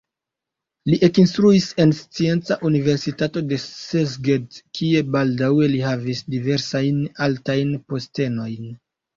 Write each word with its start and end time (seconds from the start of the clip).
Li 0.91 0.97
ekinstruis 1.07 1.67
en 1.83 1.93
Scienca 1.97 2.57
Universitato 2.69 3.43
de 3.51 3.59
Szeged, 3.65 4.57
kie 4.79 5.05
baldaŭe 5.17 5.71
li 5.75 5.85
havis 5.91 6.25
diversajn 6.37 7.01
altajn 7.29 7.77
postenojn. 7.93 8.75